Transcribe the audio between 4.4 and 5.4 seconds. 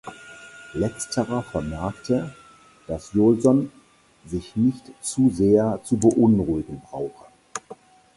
nicht zu